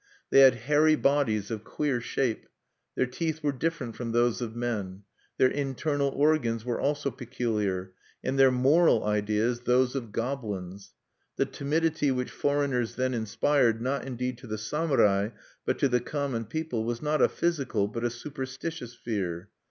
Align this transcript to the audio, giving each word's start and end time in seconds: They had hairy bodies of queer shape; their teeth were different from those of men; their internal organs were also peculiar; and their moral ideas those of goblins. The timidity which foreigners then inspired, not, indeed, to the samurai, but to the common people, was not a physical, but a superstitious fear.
They 0.31 0.39
had 0.39 0.55
hairy 0.65 0.95
bodies 0.95 1.51
of 1.51 1.63
queer 1.63 2.01
shape; 2.01 2.47
their 2.95 3.05
teeth 3.05 3.43
were 3.43 3.51
different 3.51 3.95
from 3.95 4.13
those 4.13 4.41
of 4.41 4.55
men; 4.55 5.03
their 5.37 5.49
internal 5.49 6.07
organs 6.09 6.65
were 6.65 6.79
also 6.81 7.11
peculiar; 7.11 7.93
and 8.23 8.39
their 8.39 8.49
moral 8.49 9.05
ideas 9.05 9.59
those 9.59 9.93
of 9.95 10.11
goblins. 10.11 10.95
The 11.35 11.45
timidity 11.45 12.09
which 12.09 12.31
foreigners 12.31 12.95
then 12.95 13.13
inspired, 13.13 13.79
not, 13.79 14.03
indeed, 14.07 14.39
to 14.39 14.47
the 14.47 14.57
samurai, 14.57 15.29
but 15.67 15.77
to 15.77 15.87
the 15.87 16.01
common 16.01 16.45
people, 16.45 16.83
was 16.83 17.03
not 17.03 17.21
a 17.21 17.29
physical, 17.29 17.87
but 17.87 18.03
a 18.03 18.09
superstitious 18.09 18.95
fear. 18.95 19.49